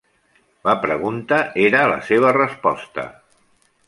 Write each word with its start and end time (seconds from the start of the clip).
La 0.69 0.73
pregunta 0.85 1.37
era 1.65 1.83
la 1.91 1.99
seva 2.07 2.31
resposta. 2.39 3.05